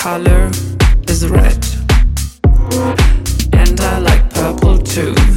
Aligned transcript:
color 0.00 0.50
is 1.08 1.28
red. 1.28 1.62
And 3.52 3.78
I 3.82 3.98
like 3.98 4.30
purple 4.30 4.78
too. 4.78 5.29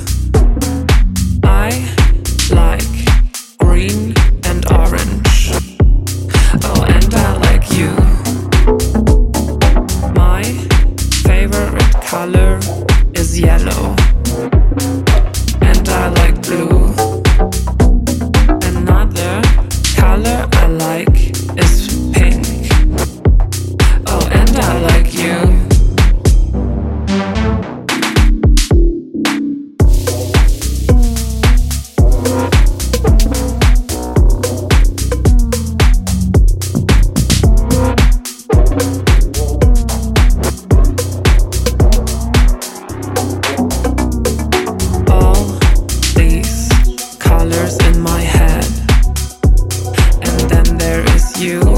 Thank 51.43 51.72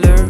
dollar. 0.00 0.21